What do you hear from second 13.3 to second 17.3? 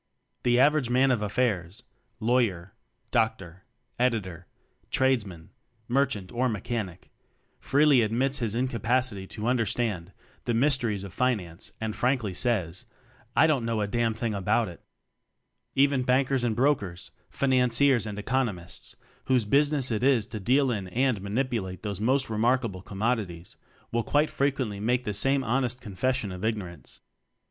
"I don't know a damn thing about it." Even Bankers and Brokers,